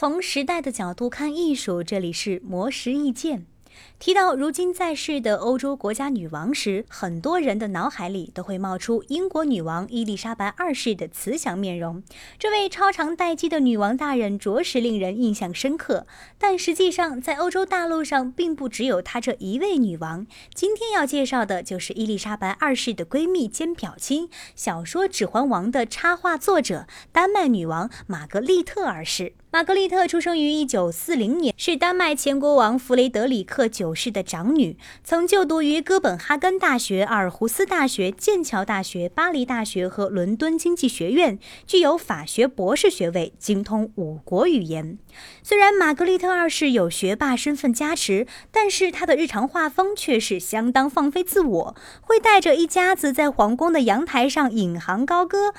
[0.00, 3.46] 从时代的角度看艺术，这里是魔石意见。
[3.98, 12.00] 提到如今在世的欧洲国家女王时，很多人的脑海里都会冒出英国女王伊丽莎白二世的慈祥面容。
[12.38, 16.06] 这位超长待机的女王大人着实令人印象深刻。
[16.38, 20.24] 但实际上，在欧洲大陆上，并不只有她这一位女王。
[20.54, 29.34] 今天要介绍的就是伊丽莎白二世的闺蜜兼表亲，小说《指环王》的插画作者——丹麦女王玛格丽特二世。
[29.50, 44.98] 玛格丽特出生于一九四零年，是丹麦前国王弗雷德里克九世的长女，曾就读于哥本哈根大学、阿尔胡斯大学、剑桥大学、巴黎大学和伦敦经济学院，具有法学博士学位，精通五国语言。
[45.42, 55.54] 虽然玛格丽特二世有学霸身份加持，但是她的日常画风却是相当放飞自我，会带着一家子在皇宫的阳台上引吭高歌。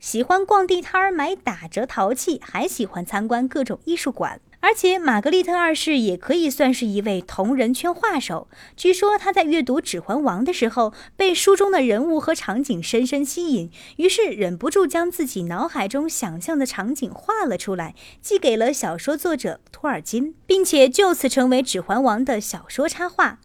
[0.00, 4.40] 喜欢逛地摊儿买打折陶器，还喜欢参观各种艺术馆。
[4.60, 8.48] 而且，玛格丽特二世也可以算是一位同人圈画手。
[8.76, 23.38] 据说他在阅读《指环王》的时候，被书中的人物和场景深深吸引，于是忍不住将自己脑海中想象的场景画了出来，寄给了小说作者托尔金，并且就此成为《指环王》的小说插画。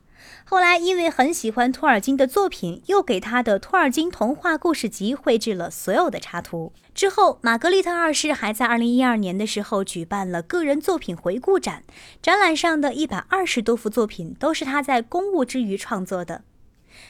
[0.43, 6.71] 后来，因为很喜欢托尔金的作品，又给他的《托尔金童话故事集》绘制了所有的插图。
[6.93, 11.83] 之后，玛格丽特二世还在2012年的时候举办了个人作品回顾展，
[12.21, 16.43] 展览上的一百二十多幅作品都是他在公务之余创作的。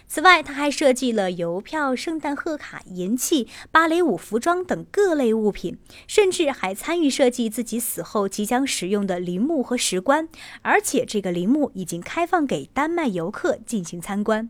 [0.08, 10.30] 此外，他还设计了邮票、圣诞贺卡、银器、芭蕾舞服装等各类物品，甚至还参与设计自己死后即将使用的陵墓和石棺。
[10.62, 14.50] 而且，这个陵墓已经开放给丹麦游客进行参观。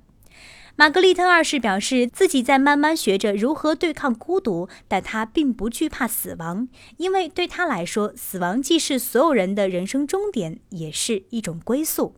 [0.78, 12.16] 玛格丽特二世表示，自己在慢慢学着如何对抗孤独，但他并不惧怕死亡，因为对他来说，死亡既是所有人的人生终点，也是一种归宿。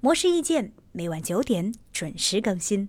[0.00, 0.72] 模式意见。
[0.92, 2.88] 每晚九点准时更新。